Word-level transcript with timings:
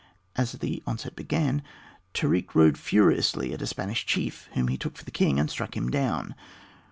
As 0.35 0.53
the 0.53 0.81
onset 0.87 1.15
began, 1.15 1.61
Tarik 2.15 2.55
rode 2.55 2.75
furiously 2.75 3.53
at 3.53 3.61
a 3.61 3.67
Spanish 3.67 4.03
chief 4.03 4.49
whom 4.53 4.67
he 4.69 4.75
took 4.75 4.97
for 4.97 5.05
the 5.05 5.11
king, 5.11 5.39
and 5.39 5.47
struck 5.47 5.77
him 5.77 5.91
down. 5.91 6.33